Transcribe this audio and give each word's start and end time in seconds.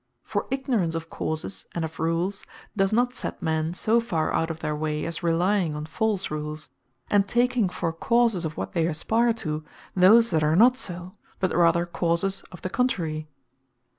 For 0.23 0.47
ignorance 0.49 0.95
of 0.95 1.11
causes, 1.11 1.67
and 1.75 1.85
of 1.85 1.99
rules, 1.99 2.43
does 2.75 2.91
not 2.91 3.13
set 3.13 3.39
men 3.39 3.75
so 3.75 3.99
farre 3.99 4.33
out 4.33 4.49
of 4.49 4.59
their 4.59 4.75
way, 4.75 5.05
as 5.05 5.21
relying 5.21 5.75
on 5.75 5.85
false 5.85 6.31
rules, 6.31 6.71
and 7.11 7.27
taking 7.27 7.69
for 7.69 7.93
causes 7.93 8.43
of 8.43 8.57
what 8.57 8.71
they 8.71 8.87
aspire 8.87 9.31
to, 9.45 9.63
those 9.95 10.31
that 10.31 10.41
are 10.41 10.55
not 10.55 10.75
so, 10.75 11.13
but 11.39 11.53
rather 11.55 11.85
causes 11.85 12.43
of 12.51 12.63
the 12.63 12.69
contrary. 12.71 13.27